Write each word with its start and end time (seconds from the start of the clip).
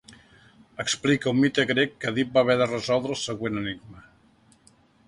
Explica 0.83 1.33
un 1.33 1.37
mite 1.43 1.67
grec 1.73 1.93
que 2.01 2.09
Èdip 2.15 2.33
va 2.39 2.45
haver 2.45 2.57
de 2.63 2.71
resoldre 2.73 3.17
el 3.19 3.23
següent 3.29 3.63
enigma. 3.65 4.05